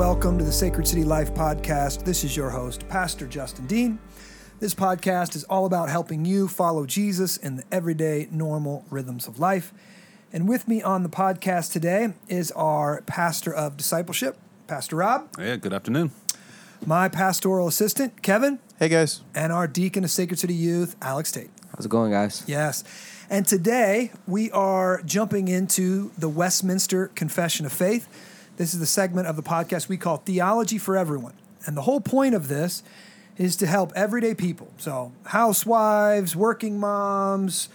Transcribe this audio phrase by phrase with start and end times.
[0.00, 2.04] Hello and welcome to the Sacred City Life Podcast.
[2.06, 3.98] This is your host, Pastor Justin Dean.
[4.58, 9.38] This podcast is all about helping you follow Jesus in the everyday, normal rhythms of
[9.38, 9.74] life.
[10.32, 15.56] And with me on the podcast today is our pastor of discipleship, Pastor Rob, Yeah,
[15.56, 16.12] good afternoon.
[16.86, 19.20] my pastoral assistant, Kevin, Hey guys.
[19.34, 21.50] and our deacon of Sacred City Youth, Alex Tate.
[21.76, 22.42] How's it going, guys?
[22.46, 22.84] Yes.
[23.28, 28.08] And today we are jumping into the Westminster Confession of Faith.
[28.60, 31.32] This is the segment of the podcast we call Theology for Everyone.
[31.64, 32.82] And the whole point of this
[33.38, 34.70] is to help everyday people.
[34.76, 37.70] So, housewives, working moms,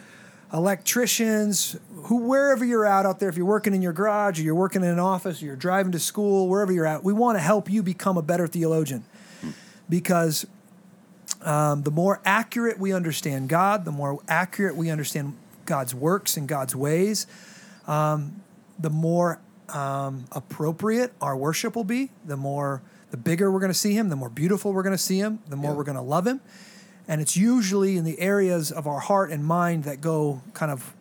[0.54, 4.54] electricians, who wherever you're at out there, if you're working in your garage or you're
[4.54, 7.42] working in an office or you're driving to school, wherever you're at, we want to
[7.42, 9.06] help you become a better theologian.
[9.90, 10.46] Because
[11.42, 16.48] um, the more accurate we understand God, the more accurate we understand God's works and
[16.48, 17.26] God's ways,
[17.88, 18.44] um,
[18.78, 22.12] the more um, appropriate our worship will be.
[22.26, 25.02] The more, the bigger we're going to see Him, the more beautiful we're going to
[25.02, 26.42] see Him, the more we're going to love Him.
[27.08, 30.94] And it's usually in the areas of our heart and mind that go kind of,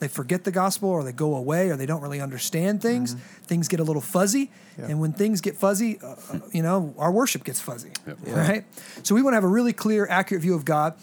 [0.00, 3.14] they forget the gospel or they go away or they don't really understand things.
[3.44, 4.50] Things get a little fuzzy.
[4.76, 4.86] Yeah.
[4.86, 7.92] And when things get fuzzy, uh, uh, you know, our worship gets fuzzy.
[8.06, 8.18] Yep.
[8.26, 8.64] Right?
[9.04, 10.94] So we want to have a really clear, accurate view of God.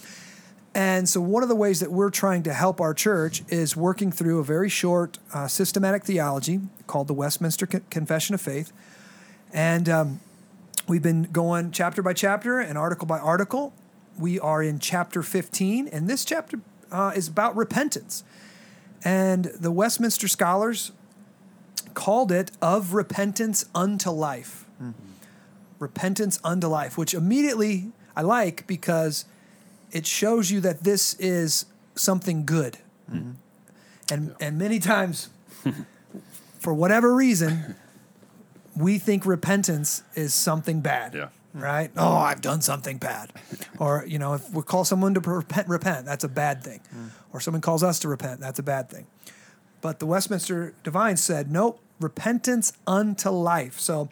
[0.73, 4.11] And so, one of the ways that we're trying to help our church is working
[4.11, 8.71] through a very short uh, systematic theology called the Westminster Con- Confession of Faith.
[9.51, 10.21] And um,
[10.87, 13.73] we've been going chapter by chapter and article by article.
[14.17, 18.23] We are in chapter 15, and this chapter uh, is about repentance.
[19.03, 20.93] And the Westminster scholars
[21.93, 24.65] called it of repentance unto life.
[25.79, 29.25] Repentance unto life, which immediately I like because
[29.91, 32.77] it shows you that this is something good.
[33.11, 33.31] Mm-hmm.
[34.11, 35.29] And and many times
[36.59, 37.75] for whatever reason
[38.75, 41.13] we think repentance is something bad.
[41.13, 41.27] Yeah.
[41.55, 41.61] Mm.
[41.61, 41.91] Right?
[41.97, 43.31] Oh, I've done something bad.
[43.79, 46.81] or, you know, if we call someone to repent, repent, that's a bad thing.
[46.95, 47.09] Mm.
[47.33, 49.07] Or someone calls us to repent, that's a bad thing.
[49.81, 53.79] But the Westminster Divine said, nope, repentance unto life.
[53.79, 54.09] So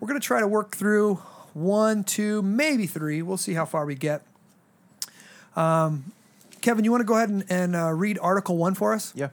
[0.00, 1.14] we're going to try to work through
[1.54, 3.22] one, two, maybe three.
[3.22, 4.22] We'll see how far we get.
[5.56, 6.12] Um,
[6.60, 9.12] Kevin, you want to go ahead and, and uh, read Article 1 for us?
[9.14, 9.28] Yeah.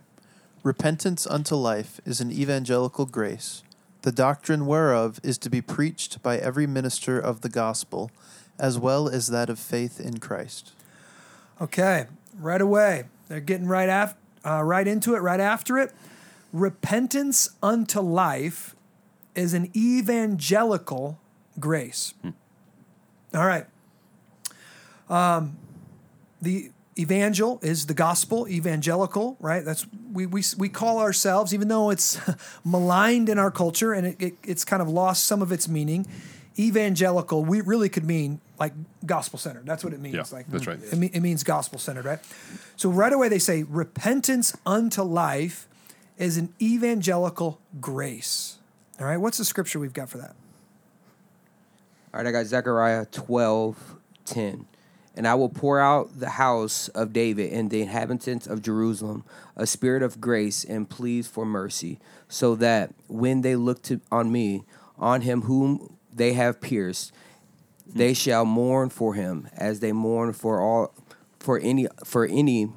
[0.64, 3.64] Repentance unto life is an evangelical grace,
[4.02, 8.12] the doctrine whereof is to be preached by every minister of the gospel,
[8.58, 10.74] as well as that of faith in Christ.
[11.62, 12.08] Okay,
[12.40, 13.06] right away.
[13.28, 14.16] They're getting right af-
[14.46, 15.94] uh, right into it, right after it.
[16.52, 18.76] Repentance unto life
[19.36, 21.20] is an evangelical
[21.60, 22.14] grace.
[23.34, 23.66] All right.
[25.10, 25.58] Um,
[26.42, 29.64] the evangel is the gospel, evangelical, right?
[29.64, 32.20] That's we we we call ourselves, even though it's
[32.66, 36.06] maligned in our culture and it, it, it's kind of lost some of its meaning.
[36.58, 38.74] Evangelical, we really could mean like
[39.06, 39.66] gospel centered.
[39.66, 40.16] That's what it means.
[40.16, 40.80] Yeah, like that's right.
[40.82, 42.20] It, it means gospel centered, right?
[42.76, 45.68] So right away they say repentance unto life
[46.18, 48.58] is an evangelical grace.
[49.00, 50.36] All right, what's the scripture we've got for that?
[52.14, 53.96] All right, I got Zechariah 12,
[54.26, 54.66] 10.
[55.20, 59.26] And I will pour out the house of David and the inhabitants of Jerusalem
[59.58, 62.00] a spirit of grace and pleas for mercy,
[62.30, 64.64] so that when they look to, on me,
[64.98, 67.12] on him whom they have pierced,
[67.86, 70.94] they shall mourn for him as they mourn for all
[71.38, 72.72] for any for any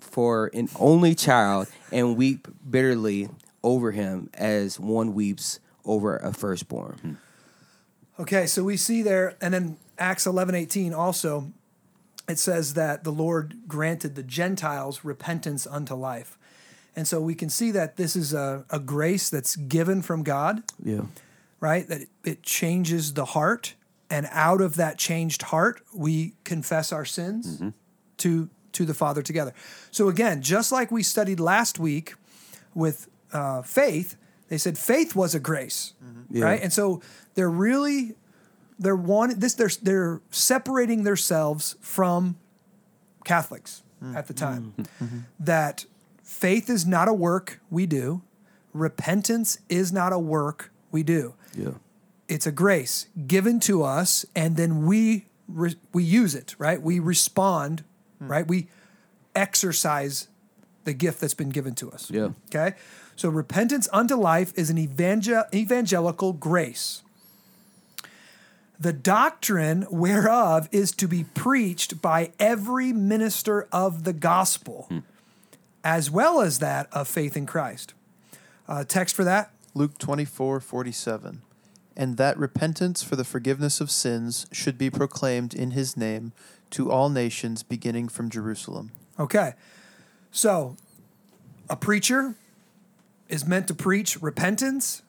[0.00, 3.28] for an only child and weep bitterly
[3.62, 7.18] over him as one weeps over a firstborn.
[8.18, 11.52] Okay, so we see there, and then Acts eleven eighteen also,
[12.28, 16.38] it says that the Lord granted the Gentiles repentance unto life.
[16.96, 20.62] And so we can see that this is a, a grace that's given from God,
[20.82, 21.02] Yeah.
[21.60, 21.86] right?
[21.88, 23.74] That it, it changes the heart.
[24.10, 27.60] And out of that changed heart, we confess our sins
[28.18, 29.52] to, to the Father together.
[29.90, 32.14] So again, just like we studied last week
[32.74, 34.16] with uh, faith,
[34.48, 35.94] they said faith was a grace,
[36.30, 36.44] Yeah.
[36.44, 36.62] right?
[36.62, 37.02] And so
[37.34, 38.14] they're really
[38.78, 42.36] they're one this they're they're separating themselves from
[43.24, 44.14] Catholics mm.
[44.16, 44.74] at the time.
[44.76, 44.82] Mm.
[44.82, 45.04] Mm-hmm.
[45.04, 45.18] Mm-hmm.
[45.40, 45.84] That
[46.22, 48.22] faith is not a work we do,
[48.72, 51.34] repentance is not a work we do.
[51.56, 51.72] Yeah.
[52.28, 56.80] It's a grace given to us, and then we re- we use it, right?
[56.80, 57.84] We respond,
[58.22, 58.28] mm.
[58.28, 58.46] right?
[58.46, 58.68] We
[59.34, 60.28] exercise
[60.84, 62.10] the gift that's been given to us.
[62.10, 62.30] Yeah.
[62.54, 62.76] Okay.
[63.16, 67.02] So repentance unto life is an evangel- evangelical grace.
[68.78, 74.88] The doctrine whereof is to be preached by every minister of the gospel,
[75.84, 77.94] as well as that of faith in Christ.
[78.68, 79.52] Uh, text for that?
[79.74, 81.42] Luke twenty four forty seven.
[81.96, 86.32] and that repentance for the forgiveness of sins should be proclaimed in his name
[86.70, 88.90] to all nations beginning from Jerusalem.
[89.20, 89.52] Okay.
[90.32, 90.76] So,
[91.70, 92.34] a preacher
[93.28, 95.02] is meant to preach repentance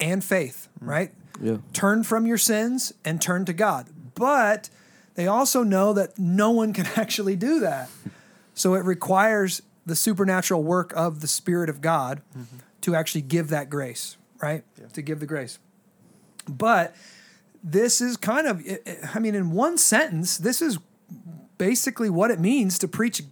[0.00, 1.12] and faith, right?
[1.42, 1.58] Yeah.
[1.72, 3.88] Turn from your sins and turn to God.
[4.14, 4.70] But
[5.14, 7.90] they also know that no one can actually do that.
[8.54, 12.22] So, it requires the supernatural work of the Spirit of God
[12.82, 14.62] to actually give that grace, right?
[14.92, 15.58] To give the grace.
[16.48, 16.94] But
[17.62, 18.62] this is kind of,
[19.14, 20.78] I mean, in one sentence, this is
[21.58, 23.22] basically what it means to preach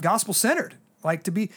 [0.00, 0.74] gospel centered,
[1.04, 1.50] like to be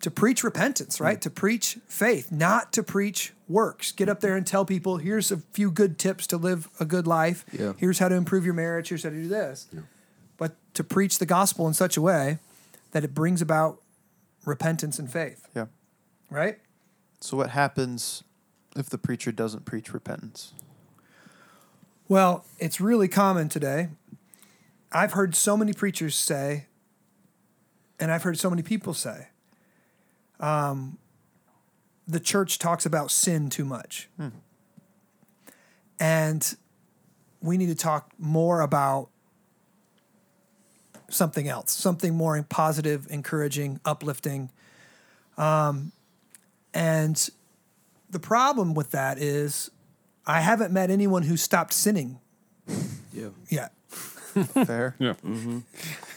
[0.00, 1.18] to preach repentance, right?
[1.18, 1.22] Mm.
[1.22, 3.92] To preach faith, not to preach works.
[3.92, 7.06] Get up there and tell people, here's a few good tips to live a good
[7.06, 7.44] life.
[7.52, 7.72] Yeah.
[7.76, 8.90] Here's how to improve your marriage.
[8.90, 9.66] Here's how to do this.
[10.36, 12.38] But to preach the gospel in such a way
[12.92, 13.80] that it brings about
[14.44, 15.66] repentance and faith, Yeah.
[16.30, 16.58] right?
[17.20, 18.22] So what happens
[18.76, 20.52] if the preacher doesn't preach repentance?
[22.06, 23.88] Well, it's really common today.
[24.92, 26.66] I've heard so many preachers say,
[28.00, 29.28] and I've heard so many people say,
[30.40, 30.98] um,
[32.06, 34.08] the church talks about sin too much.
[36.00, 36.56] And
[37.42, 39.08] we need to talk more about
[41.10, 44.50] something else, something more positive, encouraging, uplifting.
[45.36, 45.92] Um,
[46.74, 47.28] and
[48.10, 49.70] the problem with that is
[50.26, 52.20] I haven't met anyone who stopped sinning
[53.12, 53.30] Yeah.
[53.48, 53.72] yet.
[54.66, 54.94] Fair.
[54.98, 55.14] Yeah.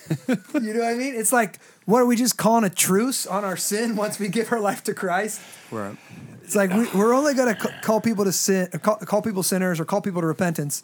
[0.54, 1.16] You know what I mean?
[1.16, 4.52] It's like, what are we just calling a truce on our sin once we give
[4.52, 5.42] our life to Christ?
[5.72, 5.98] Right.
[6.44, 9.44] It's like we, we're only going to call people to sin, uh, call, call people
[9.44, 10.84] sinners, or call people to repentance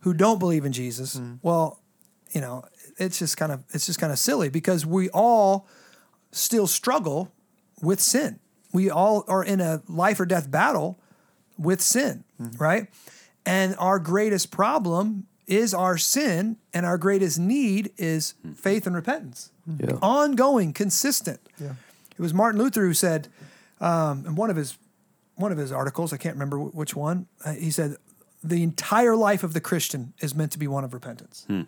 [0.00, 1.16] who don't believe in Jesus.
[1.16, 1.36] Mm-hmm.
[1.42, 1.80] Well,
[2.32, 2.64] you know,
[2.98, 5.66] it's just kind of it's just kind of silly because we all
[6.32, 7.32] still struggle
[7.80, 8.38] with sin.
[8.72, 10.98] We all are in a life or death battle
[11.58, 12.62] with sin, mm-hmm.
[12.62, 12.88] right?
[13.46, 19.50] And our greatest problem is our sin, and our greatest need is faith and repentance.
[19.78, 19.98] Yeah.
[20.02, 21.40] Ongoing, consistent.
[21.60, 21.74] Yeah.
[22.10, 23.28] It was Martin Luther who said
[23.80, 24.78] um, in one of his
[25.36, 27.26] one of his articles, I can't remember which one.
[27.44, 27.96] Uh, he said
[28.42, 31.46] the entire life of the Christian is meant to be one of repentance.
[31.48, 31.66] Right?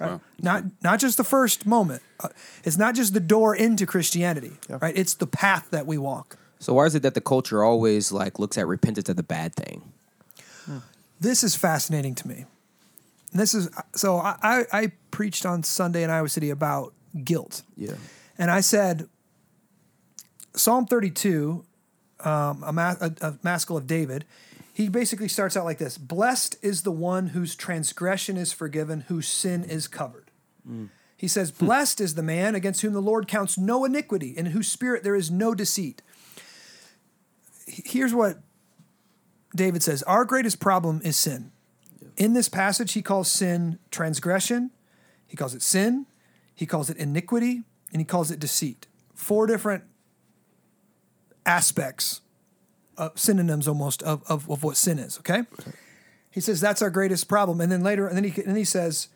[0.00, 0.20] Wow.
[0.40, 2.02] Not not just the first moment.
[2.20, 2.28] Uh,
[2.64, 4.96] it's not just the door into Christianity, right?
[4.96, 6.36] It's the path that we walk.
[6.58, 9.54] So why is it that the culture always like looks at repentance as the bad
[9.54, 9.92] thing?
[11.20, 12.44] This is fascinating to me.
[13.32, 16.92] This is so I, I, preached on Sunday in Iowa City about
[17.24, 17.62] guilt.
[17.76, 17.94] Yeah.
[18.38, 19.08] And I said,
[20.54, 21.64] Psalm 32,
[22.20, 24.26] um, a, ma- a, a maskil of David,
[24.72, 29.26] he basically starts out like this Blessed is the one whose transgression is forgiven, whose
[29.26, 30.30] sin is covered.
[31.16, 34.68] He says, Blessed is the man against whom the Lord counts no iniquity, in whose
[34.68, 36.02] spirit there is no deceit.
[37.66, 38.40] Here's what
[39.54, 41.52] David says Our greatest problem is sin.
[42.16, 44.70] In this passage, he calls sin transgression,
[45.26, 46.06] he calls it sin,
[46.54, 48.86] he calls it iniquity, and he calls it deceit.
[49.14, 49.84] Four different
[51.44, 52.22] aspects,
[52.96, 55.42] uh, synonyms almost of, of, of what sin is, okay?
[56.30, 57.60] He says that's our greatest problem.
[57.60, 59.08] And then later, and then he, and then he says,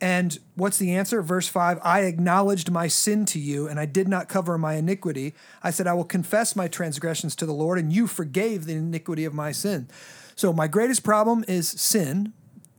[0.00, 1.22] and what's the answer?
[1.22, 5.34] Verse 5 I acknowledged my sin to you, and I did not cover my iniquity.
[5.62, 9.24] I said, I will confess my transgressions to the Lord, and you forgave the iniquity
[9.24, 9.88] of my sin.
[10.36, 12.32] So, my greatest problem is sin.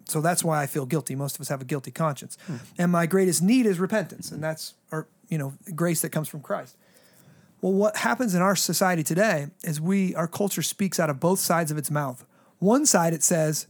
[0.10, 1.16] So, that's why I feel guilty.
[1.16, 2.38] Most of us have a guilty conscience.
[2.48, 2.56] Hmm.
[2.78, 6.42] And my greatest need is repentance, and that's, or, you know, grace that comes from
[6.42, 6.76] Christ.
[7.62, 11.40] Well, what happens in our society today is we, our culture speaks out of both
[11.40, 12.26] sides of its mouth.
[12.60, 13.68] One side, it says,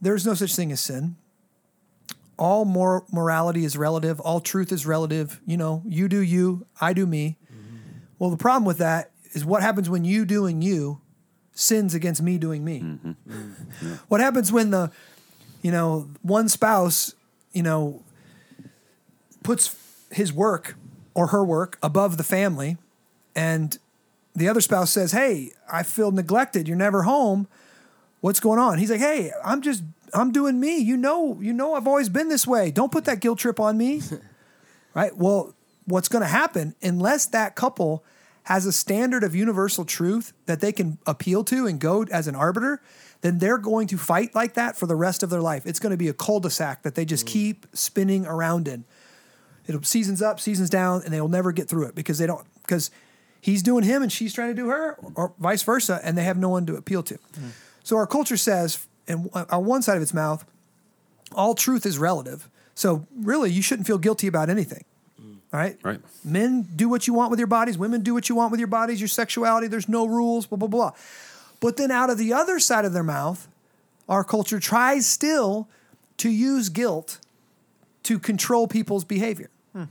[0.00, 1.16] there's no such thing as sin
[2.38, 6.92] all mor- morality is relative all truth is relative you know you do you i
[6.92, 7.98] do me mm-hmm.
[8.18, 11.00] well the problem with that is what happens when you doing you
[11.52, 13.92] sins against me doing me mm-hmm.
[14.08, 14.90] what happens when the
[15.64, 17.14] you know one spouse
[17.52, 18.04] you know
[19.42, 19.74] puts
[20.12, 20.76] his work
[21.14, 22.76] or her work above the family
[23.34, 23.78] and
[24.36, 26.68] the other spouse says hey i feel neglected.
[26.68, 27.48] You're never home.
[28.20, 28.78] What's going on?
[28.78, 30.76] He's like hey i'm just i'm doing me.
[30.76, 32.70] You know you know i've always been this way.
[32.70, 34.00] Don't put that guilt trip on me.
[34.96, 35.16] Right?
[35.16, 35.56] Well
[35.86, 38.04] what's going to happen unless that couple
[38.44, 42.36] has a standard of universal truth that they can appeal to and go as an
[42.36, 42.80] arbiter
[43.24, 45.64] then they're going to fight like that for the rest of their life.
[45.64, 47.30] It's going to be a cul-de-sac that they just mm.
[47.30, 48.84] keep spinning around in.
[49.66, 52.90] It'll seasons up seasons down and they'll never get through it because they don't because
[53.40, 56.36] he's doing him and she's trying to do her or vice versa and they have
[56.36, 57.14] no one to appeal to.
[57.14, 57.52] Mm.
[57.82, 60.44] So our culture says and on one side of its mouth
[61.32, 62.50] all truth is relative.
[62.74, 64.84] So really you shouldn't feel guilty about anything
[65.54, 65.78] all right?
[65.82, 66.00] Right.
[66.24, 68.66] men do what you want with your bodies women do what you want with your
[68.66, 70.92] bodies your sexuality there's no rules blah blah blah
[71.64, 73.48] But then out of the other side of their mouth,
[74.06, 75.66] our culture tries still
[76.18, 77.20] to use guilt
[78.02, 79.48] to control people's behavior.
[79.72, 79.84] Hmm.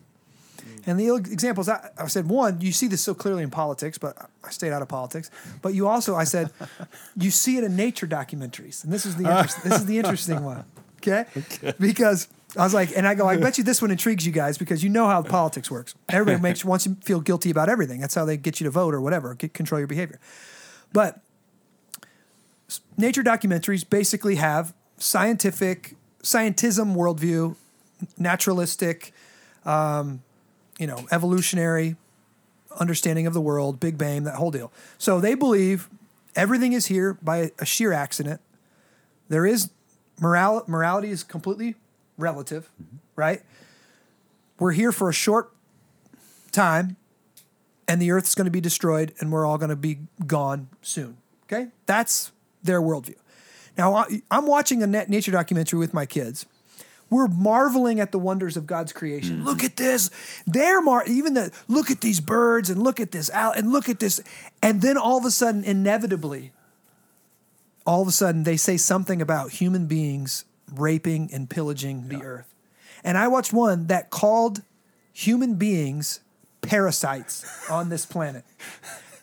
[0.85, 4.29] And the examples I, I said one, you see this so clearly in politics, but
[4.43, 5.31] I stayed out of politics.
[5.63, 6.51] But you also, I said,
[7.17, 10.43] you see it in nature documentaries, and this is the interest, this is the interesting
[10.43, 10.65] one,
[10.97, 11.25] okay?
[11.79, 14.59] Because I was like, and I go, I bet you this one intrigues you guys
[14.59, 15.95] because you know how politics works.
[16.07, 17.99] Everybody makes wants you to feel guilty about everything.
[17.99, 20.19] That's how they get you to vote or whatever, get, control your behavior.
[20.91, 21.22] But
[22.97, 27.55] nature documentaries basically have scientific scientism worldview,
[28.17, 29.13] naturalistic,
[29.65, 30.23] um,
[30.79, 31.95] you know, evolutionary
[32.79, 34.71] understanding of the world, Big Bang, that whole deal.
[34.97, 35.89] So they believe
[36.35, 38.41] everything is here by a sheer accident.
[39.29, 39.69] There is
[40.19, 41.75] moral, morality is completely
[42.17, 42.69] relative,
[43.15, 43.41] right?
[44.59, 45.51] We're here for a short
[46.51, 46.97] time
[47.87, 51.17] and the earth's going to be destroyed and we're all going to be gone soon.
[51.45, 51.67] Okay?
[51.85, 52.31] That's
[52.63, 53.15] their worldview.
[53.77, 56.45] Now, I- I'm watching a net nature documentary with my kids.
[57.09, 59.37] We're marveling at the wonders of God's creation.
[59.37, 59.45] Mm-hmm.
[59.45, 60.09] Look at this.
[60.47, 63.87] They're mar- even the look at these birds and look at this out and look
[63.87, 64.19] at this.
[64.63, 66.51] And then all of a sudden, inevitably,
[67.85, 72.53] all of a sudden they say something about human beings raping and pillaging the earth.
[73.03, 74.63] And I watched one that called
[75.11, 76.21] human beings
[76.61, 78.43] parasites on this planet.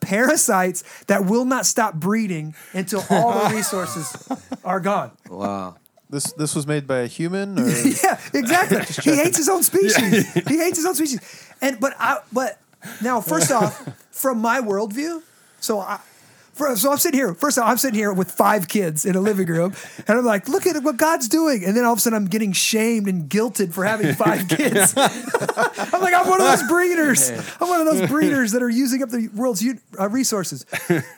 [0.00, 4.28] Parasites that will not stop breeding until all the resources
[4.64, 5.12] are gone.
[5.28, 5.76] Wow.
[6.08, 7.68] This this was made by a human, or
[8.02, 8.82] Yeah, exactly.
[9.04, 10.32] he hates his own species.
[10.48, 11.20] He hates his own species.
[11.62, 12.58] And but I but
[13.00, 13.80] now first off,
[14.10, 15.22] from my worldview,
[15.60, 16.09] so I for,
[16.54, 17.34] so I'm sitting here.
[17.34, 19.74] First off, I'm sitting here with five kids in a living room,
[20.06, 21.64] and I'm like, look at what God's doing.
[21.64, 24.94] And then all of a sudden, I'm getting shamed and guilted for having five kids.
[24.96, 27.30] I'm like, I'm one of those breeders.
[27.60, 29.64] I'm one of those breeders that are using up the world's
[29.98, 30.66] uh, resources.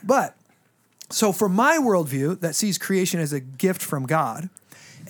[0.04, 0.36] But
[1.10, 4.48] so, for my worldview that sees creation as a gift from God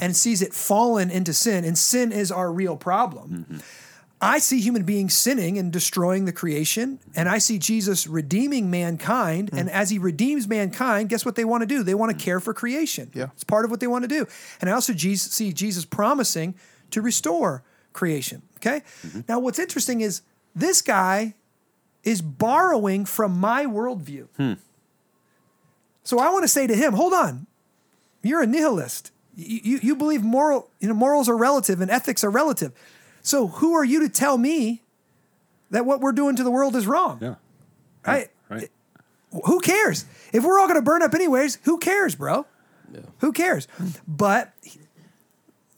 [0.00, 3.62] and sees it fallen into sin, and sin is our real problem,
[4.22, 9.50] I see human beings sinning and destroying the creation, and I see Jesus redeeming mankind.
[9.52, 9.72] And mm.
[9.72, 11.82] as he redeems mankind, guess what they want to do?
[11.82, 12.20] They want to mm.
[12.20, 13.10] care for creation.
[13.12, 13.30] Yeah.
[13.34, 14.26] It's part of what they want to do.
[14.60, 16.54] And I also Jesus, see Jesus promising
[16.92, 18.42] to restore creation.
[18.58, 18.82] Okay?
[19.04, 19.20] Mm-hmm.
[19.28, 20.22] Now, what's interesting is
[20.54, 21.34] this guy
[22.04, 24.28] is borrowing from my worldview.
[24.36, 24.52] Hmm.
[26.04, 27.46] So I want to say to him, hold on,
[28.22, 29.10] you're a nihilist.
[29.34, 32.72] You, you, you believe moral, you know, morals are relative and ethics are relative.
[33.22, 34.82] So who are you to tell me
[35.70, 37.18] that what we're doing to the world is wrong?
[37.20, 37.34] Yeah.
[38.06, 38.28] Right?
[38.48, 38.68] Right.
[39.46, 40.04] Who cares?
[40.32, 42.46] If we're all going to burn up anyways, who cares, bro?
[43.18, 43.66] Who cares?
[44.06, 44.52] But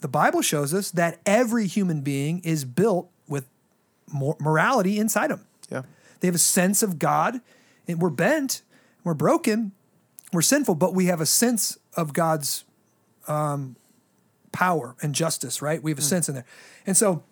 [0.00, 3.46] the Bible shows us that every human being is built with
[4.12, 5.46] mor- morality inside them.
[5.70, 5.82] yeah,
[6.20, 7.40] They have a sense of God,
[7.86, 8.62] and we're bent,
[9.04, 9.72] we're broken,
[10.32, 12.64] we're sinful, but we have a sense of God's
[13.28, 13.76] um,
[14.50, 15.80] power and justice, right?
[15.80, 16.44] We have a sense in there,
[16.86, 17.22] and so,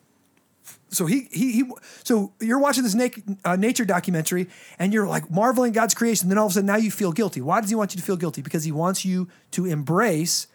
[0.88, 1.64] so he he he.
[2.04, 2.96] So you're watching this
[3.44, 6.28] uh, nature documentary, and you're like marveling God's creation.
[6.28, 7.40] Then all of a sudden, now you feel guilty.
[7.40, 8.42] Why does he want you to feel guilty?
[8.42, 10.46] Because he wants you to embrace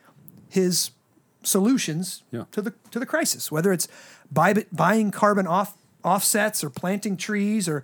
[0.49, 0.91] his
[1.43, 2.45] solutions Yeah.
[2.51, 3.87] to the to the crisis, whether it's
[4.31, 7.83] buy, buying carbon off offsets or planting trees or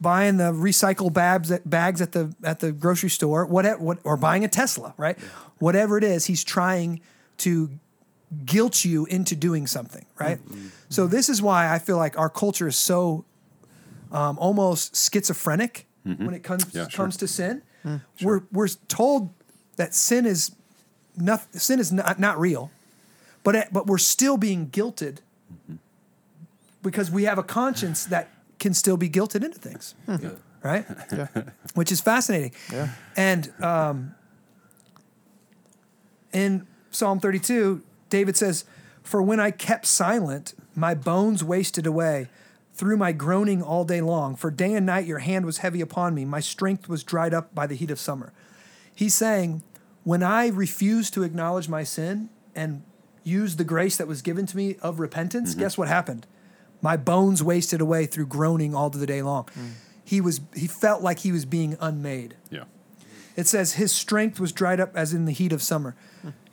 [0.00, 4.16] buying the recycle bags at, bags at the at the grocery store, whatever, what, or
[4.16, 5.18] buying a Tesla, right?
[5.58, 7.00] Whatever it is, he's trying
[7.38, 7.70] to
[8.44, 10.38] guilt you into doing something, right?
[10.88, 13.24] So this is why I feel like our culture is so
[14.12, 17.04] um, almost schizophrenic when it comes Yeah, sure.
[17.04, 17.62] comes to sin.
[18.22, 19.30] We're we're told
[19.76, 20.52] that sin is
[21.16, 22.70] not sin is not, not real,
[23.44, 25.18] but it, but we're still being guilted
[26.82, 28.28] because we have a conscience that
[28.58, 29.94] can still be guilted into things,
[30.62, 30.84] right?
[31.12, 31.28] yeah,
[31.74, 32.52] Which is fascinating.
[32.72, 32.88] yeah.
[33.16, 34.14] And um,
[36.32, 38.64] in Psalm 32, David says,
[39.02, 42.28] For when I kept silent, my bones wasted away
[42.74, 44.36] through my groaning all day long.
[44.36, 46.24] For day and night your hand was heavy upon me.
[46.24, 48.32] My strength was dried up by the heat of summer.
[48.94, 49.62] He's saying,
[50.04, 52.82] When I refused to acknowledge my sin and
[53.24, 55.60] use the grace that was given to me of repentance, mm-hmm.
[55.60, 56.26] guess what happened?
[56.82, 59.44] My bones wasted away through groaning all the day long.
[59.58, 59.72] Mm.
[60.04, 62.36] He was he felt like he was being unmade.
[62.50, 62.64] Yeah.
[63.36, 65.94] It says his strength was dried up as in the heat of summer.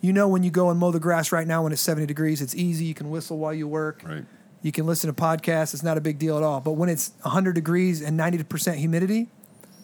[0.01, 2.41] You know, when you go and mow the grass right now when it's 70 degrees,
[2.41, 2.85] it's easy.
[2.85, 4.03] You can whistle while you work.
[4.05, 4.25] Right.
[4.61, 5.73] You can listen to podcasts.
[5.73, 6.59] It's not a big deal at all.
[6.59, 9.29] But when it's 100 degrees and 90% humidity,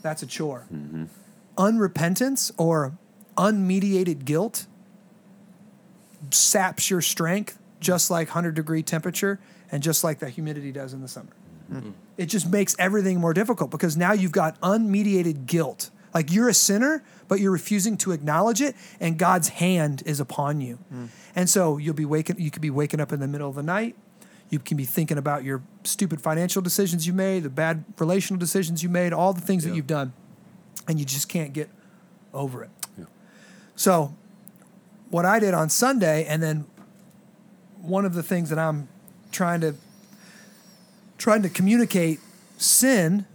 [0.01, 0.67] that's a chore.
[0.73, 1.05] Mm-hmm.
[1.57, 2.97] Unrepentance or
[3.37, 4.67] unmediated guilt
[6.31, 9.39] saps your strength just like 100 degree temperature
[9.71, 11.31] and just like that humidity does in the summer.
[11.71, 11.91] Mm-hmm.
[12.17, 16.53] It just makes everything more difficult because now you've got unmediated guilt Like you're a
[16.53, 20.75] sinner, but you're refusing to acknowledge it, and God's hand is upon you.
[20.75, 21.05] Hmm.
[21.35, 22.39] And so you'll be waking.
[22.39, 23.95] You could be waking up in the middle of the night.
[24.49, 28.81] You can be thinking about your stupid financial decisions you made, the bad relational decisions
[28.81, 30.11] you made, all the things that you've done,
[30.87, 31.69] and you just can't get
[32.33, 32.71] over it.
[32.97, 33.05] Yeah.
[33.75, 34.15] So,
[35.11, 36.65] what I did on Sunday, and then
[37.81, 38.87] one of the things that I'm
[39.31, 39.75] trying to
[41.17, 42.19] trying to communicate
[42.57, 43.25] sin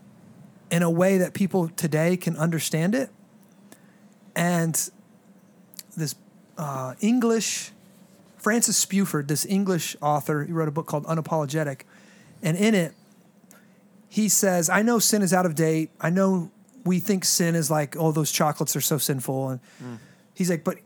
[0.71, 3.11] in a way that people today can understand it,
[4.35, 4.91] and
[5.97, 6.15] this
[6.59, 7.71] uh, English
[8.37, 11.83] Francis Spufford, this English author, he wrote a book called Unapologetic,
[12.43, 12.95] and in it
[14.09, 15.91] he says, "I know sin is out of date.
[16.01, 16.51] I know
[16.85, 19.61] we think sin is like, oh, those chocolates are so sinful." And
[20.35, 20.79] he's like, "But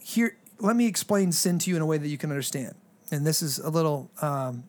[0.00, 2.74] here, let me explain sin to you in a way that you can understand."
[3.10, 4.64] And this is a little um,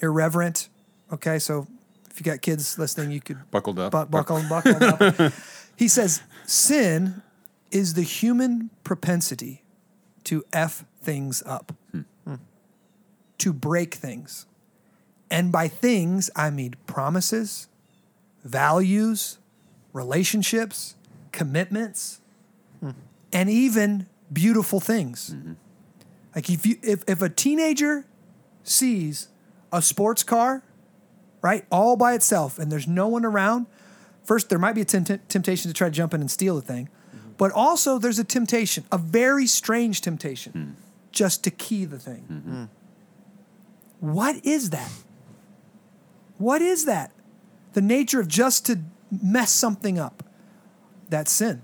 [0.00, 0.68] irreverent.
[1.12, 1.66] Okay, so
[2.14, 3.90] if you got kids listening, you could Buckled up.
[3.90, 5.32] bu- buckle buckle up.
[5.76, 7.20] He says, "Sin
[7.72, 9.64] is the human propensity
[10.22, 12.02] to f things up, hmm.
[12.24, 12.34] Hmm.
[13.38, 14.46] to break things,
[15.28, 17.66] and by things I mean promises,
[18.44, 19.38] values,
[19.92, 20.94] relationships,
[21.32, 22.20] commitments,
[22.78, 22.90] hmm.
[23.32, 25.30] and even beautiful things.
[25.34, 25.54] Mm-hmm.
[26.36, 28.06] Like if you if if a teenager
[28.62, 29.26] sees
[29.72, 30.62] a sports car,
[31.44, 33.66] right, all by itself, and there's no one around,
[34.24, 36.62] first there might be a tempt- temptation to try to jump in and steal the
[36.62, 37.32] thing, mm-hmm.
[37.36, 40.70] but also there's a temptation, a very strange temptation, hmm.
[41.12, 42.24] just to key the thing.
[42.32, 42.50] Mm-hmm.
[42.50, 42.64] Hmm.
[44.00, 44.90] What is that?
[46.38, 47.12] What is that?
[47.74, 48.80] The nature of just to
[49.22, 50.24] mess something up.
[51.10, 51.62] That's sin.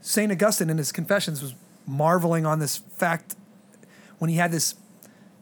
[0.00, 0.32] St.
[0.32, 1.54] Augustine in his Confessions was
[1.86, 3.36] marveling on this fact
[4.18, 4.74] when he had this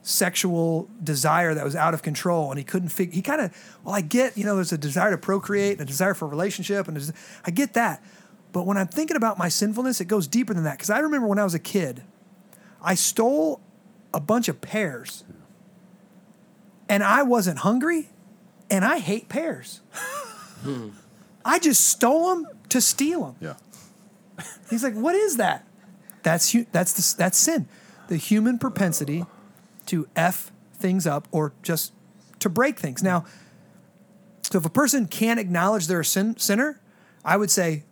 [0.09, 3.93] sexual desire that was out of control and he couldn't figure he kind of well
[3.93, 6.87] i get you know there's a desire to procreate and a desire for a relationship
[6.87, 7.11] and there's-
[7.45, 8.03] i get that.
[8.51, 11.27] But when i'm thinking about my sinfulness it goes deeper than that because i remember
[11.27, 12.01] when i was a kid
[12.81, 13.61] i stole
[14.13, 15.23] a bunch of pears.
[16.87, 18.09] And i wasn't hungry
[18.71, 19.81] and i hate pears.
[20.63, 20.89] Hmm.
[21.45, 23.53] I just stole them to steal them Yeah.
[24.69, 25.67] He's like, what is that?
[26.23, 27.67] That's hu- that's the, that's sin,
[28.07, 29.25] the human propensity
[29.89, 31.93] to f things up or just
[32.39, 33.03] to break things.
[33.03, 33.25] Now,
[34.41, 36.79] so if a person can't acknowledge they're a sin, sinner,
[37.23, 37.83] I would say,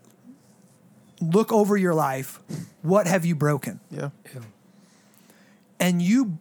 [1.19, 2.39] look over your life.
[2.81, 3.79] What have you broken?
[3.91, 4.09] Yeah.
[5.79, 6.37] and you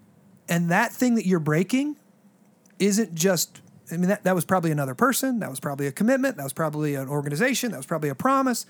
[0.49, 1.97] and that thing that you're breaking
[2.79, 6.37] isn't just i mean that, that was probably another person that was probably a commitment
[6.37, 8.64] that was probably an organization that was probably a promise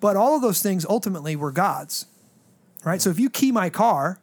[0.00, 2.06] but all of those things ultimately were god's
[2.84, 4.18] right so if you key my car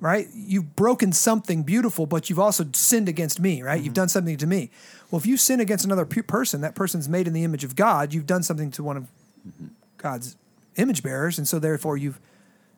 [0.00, 0.26] right?
[0.34, 3.76] You've broken something beautiful but you've also sinned against me right?
[3.76, 3.94] You've mm-hmm.
[3.94, 4.70] done something to me.
[5.10, 7.76] Well if you sin against another pu- person that person's made in the image of
[7.76, 9.04] god you've done something to one of
[9.46, 9.68] mm-hmm.
[9.98, 10.36] god's
[10.76, 12.20] image bearers and so therefore you've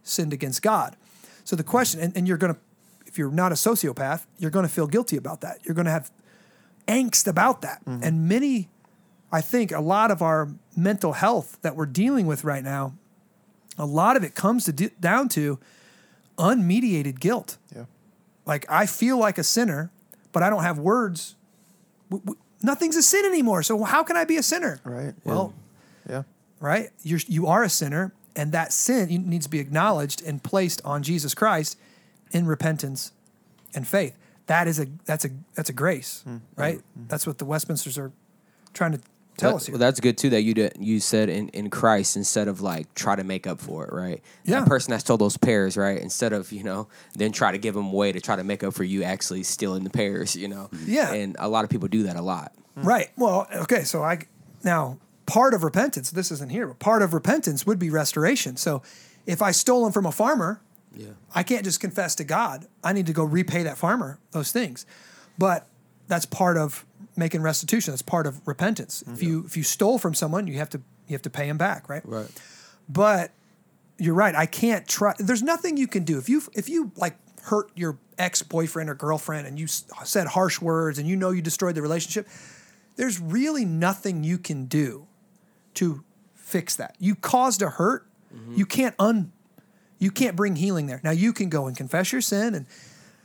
[0.02, 0.96] sinned against god.
[1.44, 2.60] So the question, and, and you're going to,
[3.06, 5.60] if you're not a sociopath, you're going to feel guilty about that.
[5.64, 6.10] You're going to have
[6.88, 7.84] angst about that.
[7.84, 8.02] Mm-hmm.
[8.02, 8.68] And many,
[9.30, 12.94] I think, a lot of our mental health that we're dealing with right now,
[13.78, 15.58] a lot of it comes to d- down to
[16.38, 17.58] unmediated guilt.
[17.74, 17.84] Yeah.
[18.44, 19.90] Like I feel like a sinner,
[20.32, 21.34] but I don't have words.
[22.10, 23.62] W- w- nothing's a sin anymore.
[23.62, 24.80] So how can I be a sinner?
[24.84, 25.14] Right.
[25.24, 25.54] Well,
[26.08, 26.22] Yeah.
[26.60, 26.90] right?
[27.02, 31.02] You're you are a sinner, and that sin needs to be acknowledged and placed on
[31.02, 31.78] Jesus Christ
[32.30, 33.12] in repentance
[33.74, 34.16] and faith.
[34.46, 36.40] That is a that's a that's a grace, mm.
[36.54, 36.78] right?
[36.78, 37.08] Mm-hmm.
[37.08, 38.12] That's what the Westminsters are
[38.72, 39.00] trying to
[39.36, 39.72] tell That- us here.
[39.74, 42.92] Well, that's good too that you did, you said in, in Christ instead of like
[42.94, 44.22] try to make up for it, right?
[44.44, 44.60] Yeah.
[44.60, 46.00] That person that stole those pears, right?
[46.00, 48.74] Instead of you know then try to give them away to try to make up
[48.74, 50.68] for you actually stealing the pears, you know.
[50.72, 50.92] Mm-hmm.
[50.92, 51.12] Yeah.
[51.12, 52.52] And a lot of people do that a lot.
[52.78, 52.88] Mm-hmm.
[52.88, 53.10] Right.
[53.16, 53.82] Well, okay.
[53.84, 54.20] So I
[54.64, 56.10] now part of repentance.
[56.10, 58.56] This isn't here, but part of repentance would be restoration.
[58.56, 58.82] So
[59.26, 60.60] if I stole them from a farmer,
[60.94, 61.08] Yeah.
[61.34, 62.66] I can't just confess to God.
[62.82, 64.86] I need to go repay that farmer those things.
[65.36, 65.66] But
[66.08, 66.85] that's part of
[67.16, 67.92] making restitution.
[67.92, 69.02] That's part of repentance.
[69.06, 71.58] If you if you stole from someone, you have to you have to pay him
[71.58, 72.02] back, right?
[72.04, 72.28] Right.
[72.88, 73.32] But
[73.98, 74.34] you're right.
[74.34, 75.14] I can't try.
[75.18, 78.94] There's nothing you can do if you if you like hurt your ex boyfriend or
[78.94, 82.28] girlfriend and you said harsh words and you know you destroyed the relationship.
[82.96, 85.06] There's really nothing you can do
[85.74, 86.02] to
[86.34, 86.96] fix that.
[86.98, 88.06] You caused a hurt.
[88.54, 89.32] You can't un.
[89.98, 91.00] You can't bring healing there.
[91.02, 92.66] Now you can go and confess your sin, and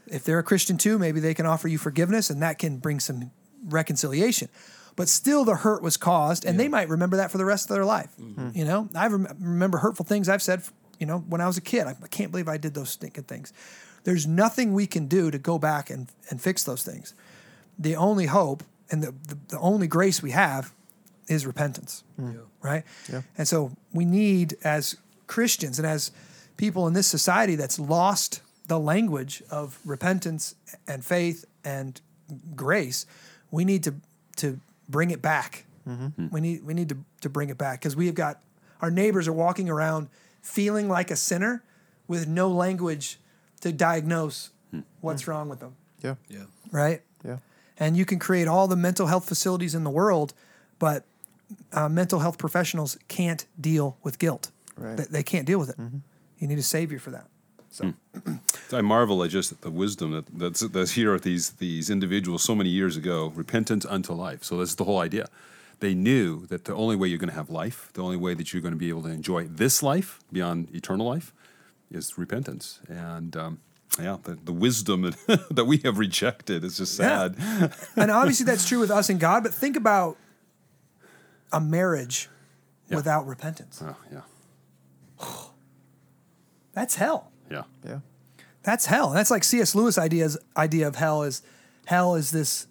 [0.08, 2.99] if they're a Christian too, maybe they can offer you forgiveness, and that can bring
[2.99, 3.32] some
[3.67, 4.50] reconciliation.
[4.95, 7.76] But still, the hurt was caused, and they might remember that for the rest of
[7.76, 8.10] their life.
[8.19, 8.41] Mm-hmm.
[8.41, 8.58] Mm-hmm.
[8.58, 10.63] You know, I rem- remember hurtful things I've said.
[11.00, 13.24] You know, when I was a kid, I, I can't believe I did those stinking
[13.24, 13.54] things.
[14.04, 17.13] There's nothing we can do to go back and, and fix those things.
[17.80, 20.74] The only hope and the, the, the only grace we have
[21.28, 22.39] is repentance, mm.
[22.62, 22.84] right?
[23.12, 23.21] Yeah.
[23.38, 24.97] And so we need, as
[25.28, 26.12] Christians and as
[26.58, 30.56] people in this society that's lost the language of repentance
[30.88, 32.02] and faith and
[32.56, 33.06] grace,
[33.52, 33.96] we need to
[34.38, 34.60] to
[34.90, 35.66] bring it back.
[35.88, 36.08] Mm-hmm.
[36.08, 36.28] Hmm.
[36.32, 38.42] We need we need to to bring it back because we have got
[38.82, 40.10] our neighbors are walking around
[40.42, 41.64] feeling like a sinner
[42.08, 43.20] with no language
[43.62, 44.80] to diagnose hmm.
[45.02, 45.32] what's hmm.
[45.32, 46.16] wrong with them, Yeah.
[46.28, 46.46] Yeah.
[46.72, 47.02] right?
[47.24, 47.38] Yeah.
[47.78, 50.34] And you can create all the mental health facilities in the world,
[50.80, 51.06] but
[51.74, 54.52] uh, mental health professionals can't deal with guilt.
[54.78, 54.98] Right.
[54.98, 55.78] They, they can't deal with it.
[55.78, 55.98] Mm-hmm.
[56.40, 57.28] You need a savior for that.
[57.70, 57.94] So
[58.73, 62.55] I marvel at just the wisdom that, that's, that's here at these, these individuals so
[62.55, 64.43] many years ago, repentance unto life.
[64.43, 65.27] So that's the whole idea.
[65.79, 68.53] They knew that the only way you're going to have life, the only way that
[68.53, 71.34] you're going to be able to enjoy this life beyond eternal life,
[71.89, 72.79] is repentance.
[72.88, 73.60] And um,
[73.99, 75.01] yeah, the, the wisdom
[75.51, 77.29] that we have rejected is just Yeah.
[77.36, 77.73] sad.
[77.97, 80.17] and obviously that's true with us and God, but think about
[81.51, 82.29] a marriage
[82.89, 82.95] Yeah.
[82.97, 83.81] without repentance.
[83.84, 84.21] Oh, yeah,
[86.73, 87.31] That's hell.
[87.49, 87.63] yeah.
[87.86, 87.99] Yeah.
[88.63, 89.08] That's hell.
[89.10, 89.74] And that's like C.S.
[89.76, 91.41] Lewis' ideas idea of hell is
[91.86, 92.67] hell is this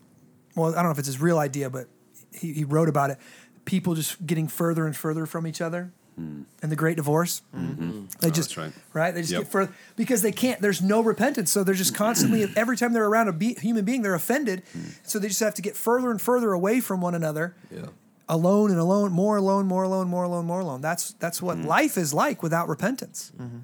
[0.57, 1.87] well, I don't know if it's his real idea, but
[2.33, 3.19] he, he wrote about it.
[3.65, 6.43] People just getting further and further from each other hmm.
[6.63, 7.43] and the great divorce.
[7.55, 8.07] Mm-hmm.
[8.21, 9.15] They Oh, just that's right.
[9.15, 9.43] They just Yep.
[9.43, 10.61] get further because they can't.
[10.61, 12.51] There's no repentance, so they're just constantly.
[12.57, 14.63] every time they're around a be- human being, they're offended.
[14.73, 14.81] Hmm.
[15.03, 17.55] So they just have to get further and further away from one another.
[17.71, 17.87] Yeah.
[18.29, 20.81] Alone and alone, more alone, more alone, more alone, more alone.
[20.81, 21.67] That's that's what hmm.
[21.67, 23.33] life is like without repentance.
[23.37, 23.59] Mm-hmm.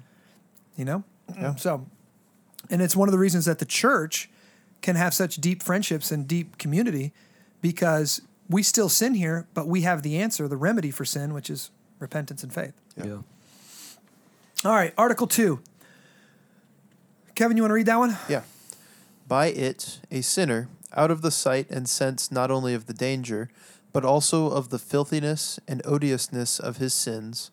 [0.77, 1.03] You know.
[1.35, 1.55] Yeah.
[1.55, 1.85] So,
[2.69, 4.29] and it's one of the reasons that the church
[4.81, 7.11] can have such deep friendships and deep community
[7.61, 11.49] because we still sin here, but we have the answer, the remedy for sin, which
[11.49, 12.73] is repentance and faith.
[12.95, 13.17] Yeah.
[14.63, 15.59] All right, Article 2.
[17.35, 18.17] Kevin, you want to read that one?
[18.27, 18.41] Yeah.
[19.27, 23.49] By it, a sinner, out of the sight and sense not only of the danger,
[23.93, 27.51] but also of the filthiness and odiousness of his sins,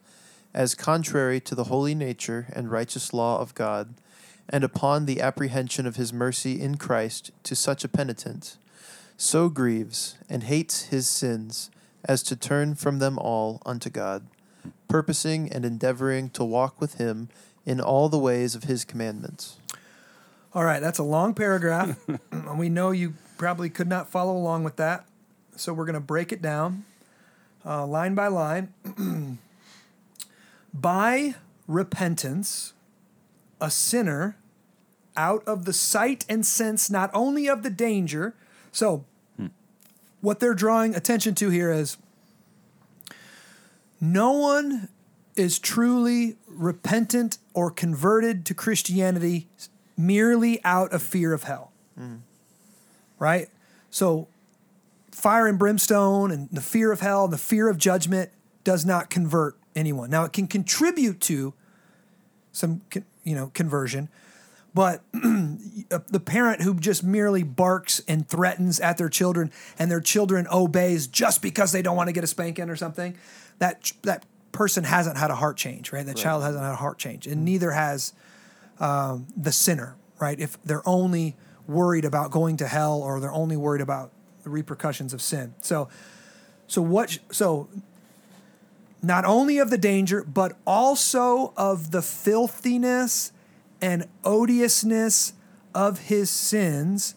[0.53, 3.95] as contrary to the holy nature and righteous law of God,
[4.49, 8.57] and upon the apprehension of his mercy in Christ to such a penitent,
[9.17, 11.71] so grieves and hates his sins
[12.05, 14.27] as to turn from them all unto God,
[14.89, 17.29] purposing and endeavoring to walk with him
[17.65, 19.57] in all the ways of his commandments.
[20.55, 21.99] All right, that's a long paragraph.
[22.31, 25.07] and we know you probably could not follow along with that.
[25.57, 26.85] So we're going to break it down
[27.65, 28.73] uh, line by line.
[30.75, 31.35] by
[31.67, 32.73] repentance,
[33.65, 34.37] a sinner
[35.17, 38.35] out of the sight and sense not only of the danger.
[38.73, 39.05] So,
[40.21, 41.97] what they're drawing attention to here is
[44.01, 44.89] no one
[45.37, 49.49] is truly repentant or converted to Christianity
[49.97, 51.73] merely out of fear of hell.
[53.19, 53.49] Right?
[53.91, 54.29] So,
[55.11, 58.31] fire and brimstone and the fear of hell and the fear of judgment
[58.65, 60.11] does not convert anyone.
[60.11, 61.55] Now, it can contribute to
[62.53, 62.83] some,
[63.25, 64.09] you know, conversion,
[64.75, 70.47] but the parent who just merely barks and threatens at their children and their children
[70.51, 73.17] obeys just because they don't want to get a spanking or something,
[73.59, 76.05] that that person hasn't had a heart change, right?
[76.05, 78.13] That child hasn't had a heart change, and neither has
[78.81, 80.39] um, the sinner, right?
[80.39, 84.11] If they're only worried about going to hell or they're only worried about
[84.43, 85.55] the repercussions of sin.
[85.63, 85.89] So,
[86.67, 87.19] so what?
[87.31, 87.69] So
[89.05, 93.33] not only of the danger, but also of the filthiness
[93.81, 95.35] and odiousness
[95.75, 97.15] of his sins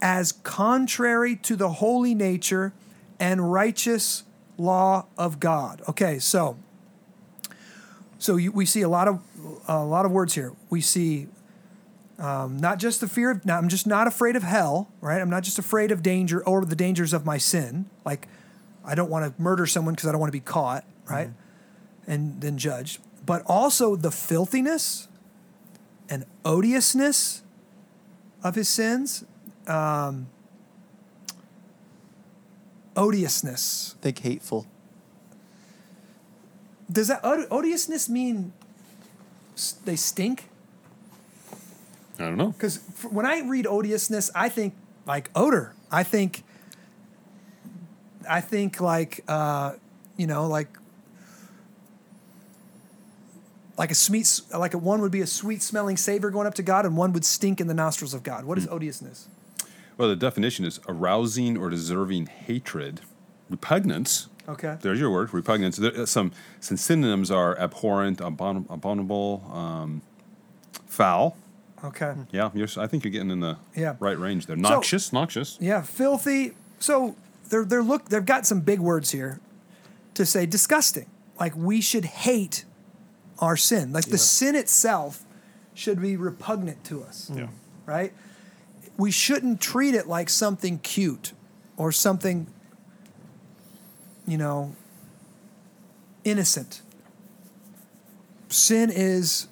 [0.00, 2.72] as contrary to the holy nature
[3.18, 4.24] and righteous
[4.58, 5.82] law of God.
[5.88, 6.58] Okay, so
[8.18, 9.20] so you, we see a lot of
[9.68, 10.52] a lot of words here.
[10.70, 11.28] We see
[12.18, 13.44] um, not just the fear of.
[13.44, 15.20] Now, I'm just not afraid of hell, right?
[15.20, 17.86] I'm not just afraid of danger or the dangers of my sin.
[18.04, 18.28] Like,
[18.84, 21.30] I don't want to murder someone because I don't want to be caught, right?
[22.06, 23.00] And then judged.
[23.24, 25.08] But also the filthiness
[26.08, 27.42] and odiousness
[28.44, 29.24] of his sins.
[29.66, 30.28] Um,
[32.96, 33.96] odiousness.
[34.00, 34.66] Think hateful.
[36.90, 38.52] Does that od- odiousness mean
[39.56, 40.48] s- they stink?
[42.18, 42.52] I don't know.
[42.52, 42.78] Because
[43.10, 44.74] when I read odiousness, I think
[45.06, 45.74] like odor.
[45.90, 46.44] I think,
[48.28, 49.74] I think like, uh,
[50.16, 50.68] you know, like,
[53.76, 56.62] like a sweet, like a one would be a sweet smelling savor going up to
[56.62, 58.44] God, and one would stink in the nostrils of God.
[58.44, 59.28] What is odiousness?
[59.98, 63.00] Well, the definition is arousing or deserving hatred,
[63.48, 64.28] repugnance.
[64.48, 64.76] Okay.
[64.80, 65.76] There's your word, repugnance.
[65.76, 70.02] There, uh, some, some synonyms are abhorrent, abominable, um,
[70.86, 71.36] foul.
[71.82, 72.14] Okay.
[72.30, 73.96] Yeah, I think you're getting in the Yeah.
[73.98, 74.56] right range there.
[74.56, 75.58] Noxious, noxious.
[75.60, 76.52] Yeah, filthy.
[76.78, 77.16] So
[77.48, 79.40] they're they're look they've got some big words here.
[80.14, 81.06] to say disgusting.
[81.38, 82.64] Like we should hate
[83.38, 83.92] our sin.
[83.92, 85.24] Like the sin itself
[85.74, 87.30] should be repugnant to us.
[87.34, 87.48] Yeah.
[87.84, 88.12] Right?
[88.96, 91.32] We shouldn't treat it like something cute
[91.76, 92.46] or something,
[94.26, 94.74] you know,
[96.24, 96.80] innocent.
[98.48, 99.48] Sin is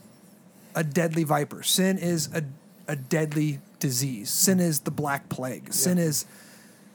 [0.75, 1.63] a deadly viper.
[1.63, 2.45] Sin is a,
[2.89, 4.31] a deadly disease.
[4.31, 5.73] Sin is the black plague.
[5.73, 6.25] Sin is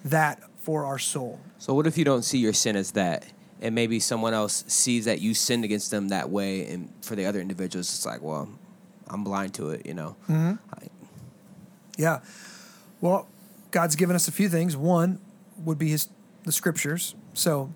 [0.03, 1.39] that for our soul.
[1.59, 3.25] So what if you don't see your sin as that,
[3.61, 7.25] and maybe someone else sees that you sinned against them that way, and for the
[7.25, 8.47] other individuals, it's like, well,
[9.07, 10.15] I'm blind to it, you know.
[10.29, 10.53] Mm-hmm.
[10.73, 10.89] I-
[11.97, 12.19] Yeah.
[13.01, 13.27] Well,
[13.71, 14.75] God's given us a few things.
[14.77, 15.19] One
[15.63, 16.09] would be his
[16.43, 17.15] the scriptures.
[17.33, 17.71] So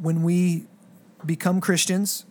[0.00, 0.66] when we
[1.24, 2.24] become Christians,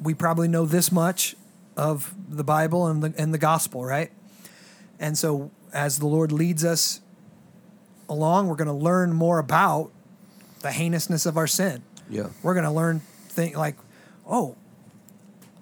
[0.00, 1.36] we probably know this much
[1.76, 4.10] of the Bible and the and the gospel, right?
[4.98, 7.00] And so as the Lord leads us
[8.08, 9.90] along, we're going to learn more about
[10.60, 11.82] the heinousness of our sin.
[12.10, 12.28] yeah.
[12.42, 13.76] We're going to learn things like,
[14.28, 14.56] oh,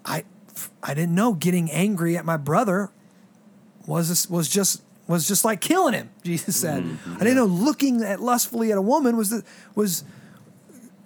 [0.04, 0.24] I
[0.82, 2.90] I didn't know getting angry at my brother
[3.86, 6.10] was was just was just like killing him.
[6.24, 10.04] Jesus said, I didn't know looking at lustfully at a woman was the was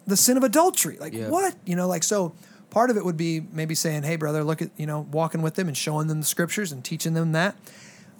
[0.06, 0.96] the sin of adultery.
[0.98, 1.28] Like Yeah.
[1.28, 1.54] what?
[1.64, 2.34] You know, like so.
[2.70, 5.56] Part of it would be maybe saying, "Hey, brother, look at you know walking with
[5.56, 7.56] them and showing them the scriptures and teaching them that."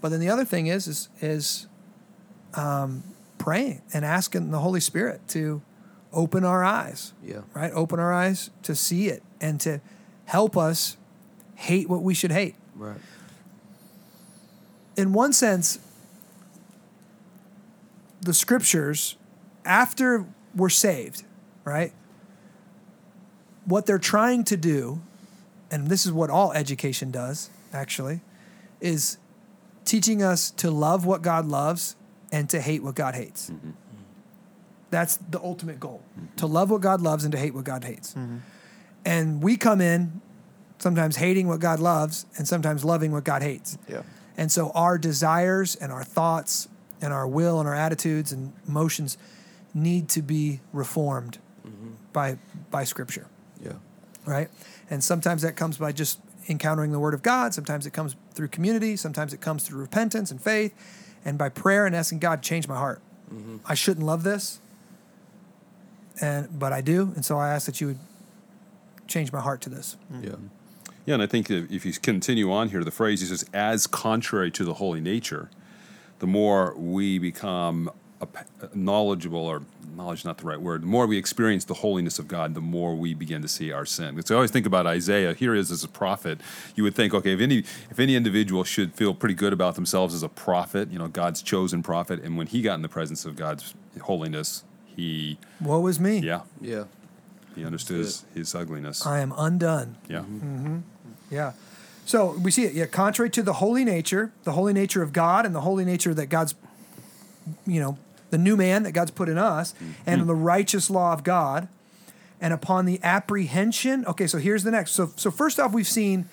[0.01, 1.69] But then the other thing is is is
[2.55, 3.05] um,
[3.41, 5.61] praying and asking the Holy Spirit to
[6.13, 7.41] open our eyes Yeah.
[7.55, 7.73] right?
[7.73, 9.81] Open our eyes to see it and to
[10.27, 10.97] help us
[11.57, 12.55] hate what we should hate.
[12.77, 13.01] Right.
[14.97, 15.79] In one sense,
[18.21, 19.17] the scriptures,
[19.65, 21.25] after we're saved,
[21.65, 21.93] right?
[23.65, 25.01] What they're trying to do,
[25.71, 28.21] and this is what all education does, actually,
[28.81, 29.17] is
[29.85, 31.97] teaching us to love what God loves
[32.33, 33.51] and to hate what God hates.
[33.51, 33.71] Mm-hmm.
[34.91, 36.37] That's the ultimate goal mm-hmm.
[36.37, 38.15] to love what God loves and to hate what God hates.
[38.15, 38.39] Mm-hmm.
[39.05, 40.21] And we come in
[40.79, 43.79] sometimes hating what God loves and sometimes loving what God hates.
[43.89, 44.03] Yeah.
[44.37, 46.69] And so our desires and our thoughts
[47.01, 49.17] and our will and our attitudes and emotions
[49.75, 51.39] need to be reformed
[52.13, 52.39] by
[52.71, 53.27] by scripture,
[53.63, 53.75] Yeah.
[54.27, 54.49] right?
[54.91, 58.49] And sometimes that comes by just encountering the word of God, sometimes it comes through
[58.49, 60.75] community, sometimes it comes through repentance and faith
[61.25, 63.01] and by prayer and asking God change my heart.
[63.33, 63.59] Mm-hmm.
[63.67, 64.61] I shouldn't love this.
[66.21, 67.99] And but I do, and so I ask that you would
[69.07, 69.97] change my heart to this.
[70.23, 70.37] Yeah.
[71.07, 73.87] Yeah, and I think if if you continue on here, the phrase he says, "as
[73.87, 75.49] contrary to the holy nature,"
[76.19, 77.93] the more we become a-
[78.75, 79.63] knowledgeable, or
[79.97, 82.61] knowledge is not the right word, the more we experience the holiness of God, the
[82.61, 84.21] more we begin to see our sin.
[84.25, 85.35] So I always think about Isaiah.
[85.35, 86.41] Here he is as a prophet.
[86.77, 87.59] You would think, okay, if any
[87.91, 91.43] if any individual should feel pretty good about themselves as a prophet, you know, God's
[91.43, 94.65] chosen prophet, and when he got in the presence of God's holiness,
[94.97, 96.19] he, Woe is me.
[96.19, 96.85] yeah, Yeah.
[97.55, 99.07] he understood his, his ugliness.
[99.07, 99.97] I am undone.
[100.09, 100.21] Yeah.
[100.21, 100.57] Mm-hmm.
[100.57, 100.79] Mm-hmm.
[101.31, 101.53] Yeah.
[102.05, 102.75] So we see it.
[102.75, 106.13] Yeah, contrary to the holy nature, the holy nature of God, and the holy nature
[106.13, 106.55] that God's,
[107.67, 107.99] you know,
[108.31, 109.75] the new man that God's put in us,
[110.07, 110.27] and mm-hmm.
[110.27, 111.69] the righteous law of God,
[112.41, 114.05] and upon the apprehension.
[114.07, 114.93] Okay, so here's the next.
[114.93, 116.29] So, so first off, we've seen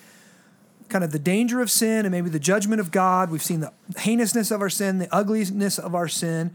[0.90, 3.30] kind of the danger of sin and maybe the judgment of God.
[3.30, 6.52] We've seen the heinousness of our sin, the ugliness of our sin.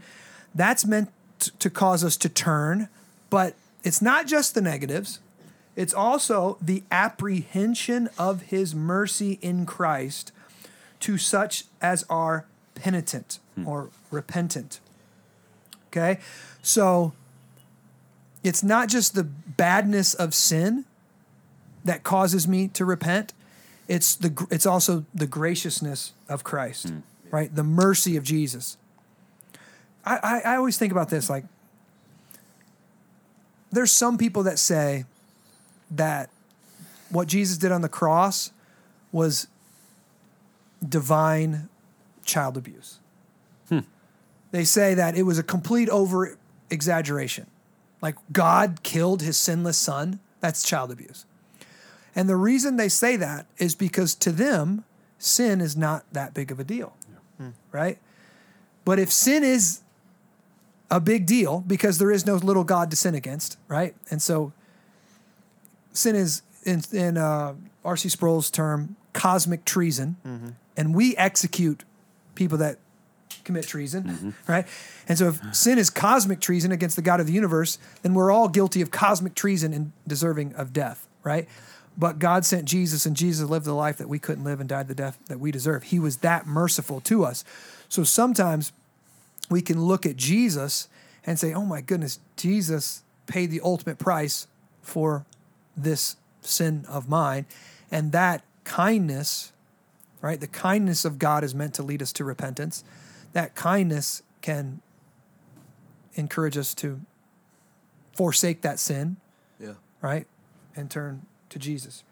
[0.55, 1.11] That's meant
[1.59, 2.89] to cause us to turn,
[3.29, 5.19] but it's not just the negatives.
[5.75, 10.31] It's also the apprehension of his mercy in Christ
[11.01, 13.67] to such as are penitent hmm.
[13.67, 14.79] or repentant.
[15.95, 16.19] Okay?
[16.63, 17.13] So
[18.43, 20.85] it's not just the badness of sin
[21.85, 23.33] that causes me to repent.
[23.87, 27.03] It's the it's also the graciousness of Christ, mm.
[27.29, 27.53] right?
[27.53, 28.77] The mercy of Jesus.
[30.05, 31.45] I, I, I always think about this like
[33.71, 35.05] there's some people that say
[35.91, 36.29] that
[37.09, 38.51] what Jesus did on the cross
[39.11, 39.47] was
[40.87, 41.69] divine
[42.25, 42.99] child abuse.
[44.53, 46.37] They say that it was a complete over
[46.69, 47.47] exaggeration.
[48.03, 50.19] Like God killed his sinless son.
[50.41, 51.25] That's child abuse.
[52.15, 54.83] And the reason they say that is because to them,
[55.17, 56.95] sin is not that big of a deal.
[57.71, 57.97] Right?
[58.85, 59.81] But if sin is
[60.91, 63.95] a big deal because there is no little God to sin against, right?
[64.11, 64.53] And so
[65.93, 68.07] sin is in, in uh, R.C.
[68.09, 70.17] Sproul's term cosmic treason,
[70.77, 71.85] and we execute
[72.35, 72.77] people that
[73.43, 74.51] commit treason, mm-hmm.
[74.51, 74.65] right?
[75.07, 78.31] And so if sin is cosmic treason against the God of the universe, then we're
[78.31, 81.47] all guilty of cosmic treason and deserving of death, right?
[81.97, 84.87] But God sent Jesus, and Jesus lived the life that we couldn't live and died
[84.87, 85.83] the death that we deserve.
[85.83, 87.43] He was that merciful to us.
[87.87, 88.71] So sometimes
[89.49, 90.87] we can look at Jesus
[91.25, 94.47] and say, "Oh my goodness, Jesus paid the ultimate price
[94.81, 95.25] for
[95.75, 97.45] this sin of mine.
[97.91, 99.51] And that kindness,
[100.21, 100.39] right?
[100.39, 102.83] The kindness of God is meant to lead us to repentance.
[103.33, 104.81] That kindness can
[106.15, 107.01] encourage us to
[108.15, 109.17] forsake that sin,
[109.59, 109.73] Yeah.
[110.01, 110.27] right?
[110.75, 112.03] And turn to Jesus.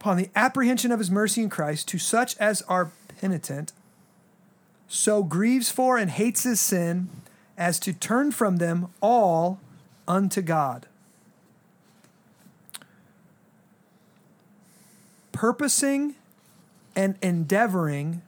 [0.00, 3.72] Upon the apprehension of his mercy in Christ, to such as are penitent,
[4.88, 7.08] so grieves for and hates his sin,
[7.56, 9.60] as to turn from them all
[10.08, 10.86] unto God.
[15.30, 16.14] Purposing
[16.94, 18.22] and endeavoring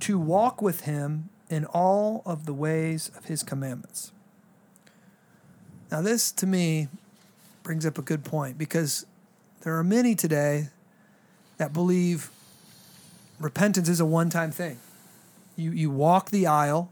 [0.00, 4.12] to walk with him in all of the ways of his commandments.
[5.90, 6.88] Now, this to me
[7.62, 9.06] brings up a good point because
[9.62, 10.68] there are many today
[11.58, 12.30] that believe
[13.38, 14.78] repentance is a one time thing.
[15.56, 16.90] You, you walk the aisle,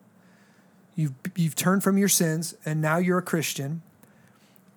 [0.95, 3.83] you've, you've turned from your sins, and now you're a Christian.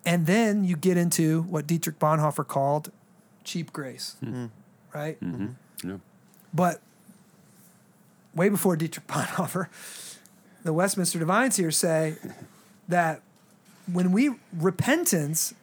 [0.06, 2.92] And then you get into what Dietrich Bonhoeffer called
[3.44, 4.46] cheap grace, hmm.
[4.94, 5.20] right?
[5.20, 5.90] Mm-hmm.
[5.90, 5.98] Yeah.
[6.54, 6.82] But
[8.38, 9.68] way before Dietrich Bonhoeffer,
[10.64, 12.16] the Westminster Divines here say
[12.88, 13.22] that
[13.92, 15.54] when we repentance,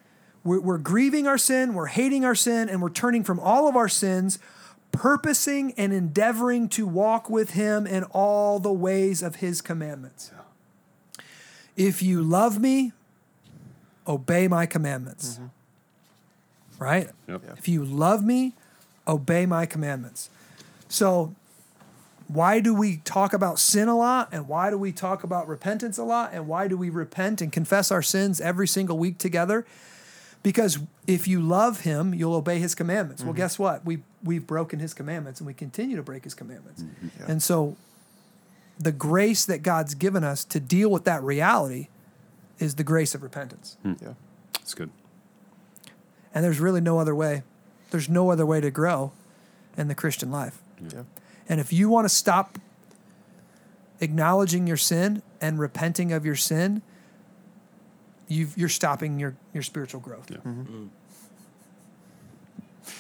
[0.43, 3.77] we're, we're grieving our sin, we're hating our sin, and we're turning from all of
[3.77, 4.39] our sins,
[4.93, 10.31] purposing and endeavoring to walk with Him in all the ways of His commandments.
[11.77, 12.93] If you love me,
[14.07, 15.35] obey my commandments.
[15.35, 15.47] Mm-hmm.
[16.83, 17.11] Right?
[17.29, 17.43] Yep.
[17.57, 18.53] If you love me,
[19.07, 20.29] obey my commandments.
[20.89, 21.35] So,
[22.29, 24.29] why do we talk about sin a lot?
[24.33, 26.33] And why do we talk about repentance a lot?
[26.33, 29.67] And why do we repent and confess our sins every single week together?
[30.43, 33.23] Because if you love him, you'll obey his commandments.
[33.23, 33.39] Well, mm-hmm.
[33.39, 33.85] guess what?
[33.85, 36.83] We, we've broken his commandments and we continue to break his commandments.
[36.83, 37.31] Mm-hmm.
[37.31, 37.77] And so,
[38.79, 41.89] the grace that God's given us to deal with that reality
[42.59, 43.77] is the grace of repentance.
[43.83, 43.95] Hmm.
[44.03, 44.15] Yeah.
[44.61, 44.91] It's good.
[46.35, 47.43] And there's really no other way.
[47.91, 49.13] There's no other way to grow
[49.77, 50.59] in the Christian life.
[50.93, 51.03] Yeah.
[51.49, 52.59] And if you want to stop
[54.01, 56.83] acknowledging your sin and repenting of your sin,
[58.29, 60.31] you've, you're stopping your, your spiritual growth.
[60.31, 60.39] Yeah.
[60.39, 60.85] Mm-hmm.
[60.85, 60.89] Mm.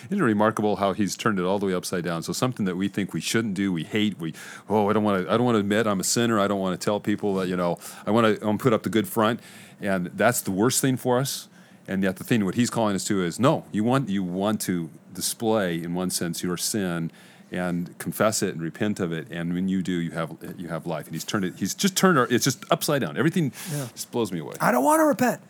[0.07, 2.22] Isn't it remarkable how he's turned it all the way upside down?
[2.22, 4.35] So something that we think we shouldn't do, we hate, we
[4.68, 6.40] oh I don't want to I don't want to admit I'm a sinner.
[6.40, 8.62] I don't want to tell people that you know I want to I want to
[8.62, 9.40] put up the good front,
[9.80, 11.48] and that's the worst thing for us.
[11.87, 14.61] And yet the thing what he's calling us to is no, you want you want
[14.62, 17.11] to display in one sense your sin
[17.55, 20.87] and confess it and repent of it, and when you do, you have you have
[20.87, 21.07] life.
[21.07, 21.55] And he's turned it.
[21.57, 22.27] He's just turned our.
[22.31, 23.17] It's just upside down.
[23.17, 23.87] Everything Yeah.
[23.95, 24.55] just blows me away.
[24.61, 25.40] I don't want to repent.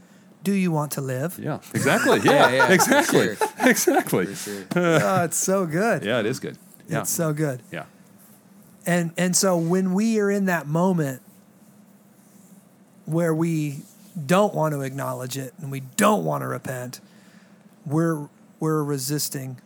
[0.43, 1.38] Do you want to live?
[1.38, 2.21] Yeah, exactly.
[2.25, 4.27] Yeah, yeah, exactly, for exactly.
[4.27, 4.64] For sure.
[4.77, 6.05] oh, it's so good.
[6.05, 6.59] Yeah, it is good.
[6.88, 7.62] Yeah, It's so good.
[7.73, 7.85] yeah.
[8.87, 11.23] And and so when we are in that moment
[13.07, 13.81] where we
[14.27, 17.01] don't want to acknowledge it and we don't want to repent,
[17.87, 18.29] we're
[18.61, 19.59] we're resisting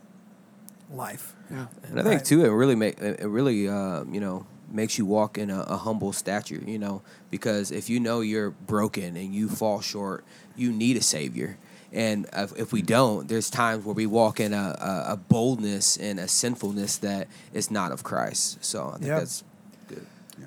[0.91, 1.33] life.
[1.49, 2.25] And I think Right.
[2.25, 5.77] too, it really make it really uh, you know makes you walk in a, a
[5.77, 6.61] humble stature.
[6.65, 10.23] You know, because if you know you're broken and you fall short,
[10.55, 11.57] you need a savior.
[11.91, 15.97] And if, if we don't, there's times where we walk in a, a, a boldness
[15.97, 18.63] and a sinfulness that is not of Christ.
[18.63, 19.17] So I think Yep.
[19.19, 19.43] that's
[19.87, 20.05] good.
[20.39, 20.45] Yeah.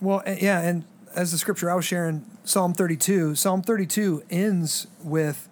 [0.00, 0.82] Well, yeah, and
[1.14, 5.48] as the scripture I was sharing, Psalm 32, Psalm 32 ends with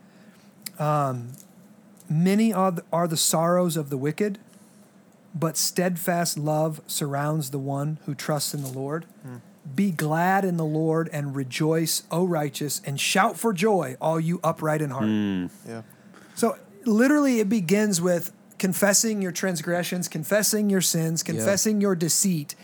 [0.81, 1.29] um,
[2.09, 4.38] many are the, are the sorrows of the wicked,
[5.35, 9.07] but steadfast love surrounds the one who trusts in the Lord.
[9.75, 14.40] Be glad in the Lord and rejoice, O righteous, and shout for joy, all you
[14.43, 15.05] upright in heart.
[15.05, 15.47] Hmm.
[15.69, 15.83] Yeah.
[16.35, 22.55] So literally, it begins with confessing your transgressions, confessing your sins, confessing your deceit,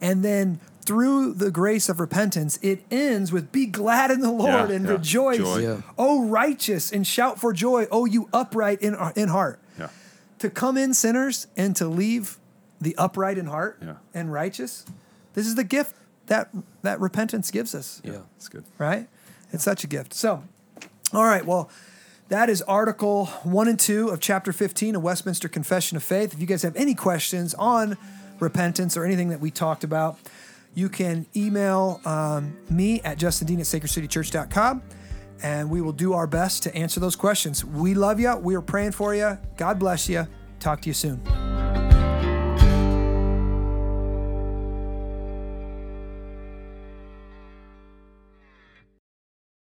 [0.00, 4.70] and then through the grace of repentance, it ends with be glad in the Lord
[4.70, 4.92] Yeah, and yeah.
[4.92, 5.38] rejoice.
[5.38, 5.58] Joy.
[5.58, 5.80] Yeah.
[5.98, 9.60] Oh, righteous, and shout for joy, oh, you upright in, in heart.
[10.36, 10.42] Yeah.
[10.42, 12.38] To come in sinners and to leave
[12.80, 13.94] the upright in heart Yeah.
[14.14, 14.84] and righteous,
[15.34, 15.94] this is the gift
[16.26, 16.50] that
[16.82, 18.20] that repentance gives us Yeah.
[18.36, 18.64] It's good.
[18.78, 19.08] right?
[19.52, 20.12] It's such a gift.
[20.14, 20.42] So,
[21.12, 21.70] all right, well,
[22.28, 26.34] that is Article 1 and 2 of Chapter 15 of Westminster Confession of Faith.
[26.34, 27.96] If you guys have any questions on
[28.40, 30.18] repentance or anything that we talked about,
[30.74, 34.82] you can email um, me at justindean at sacredcitychurch.com
[35.42, 37.64] and we will do our best to answer those questions.
[37.64, 38.36] We love you.
[38.36, 39.38] We are praying for you.
[39.56, 40.26] God bless you.
[40.60, 41.75] Talk to you soon.